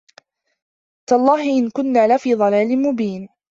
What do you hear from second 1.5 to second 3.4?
إِن كُنّا لَفي ضَلالٍ مُبينٍ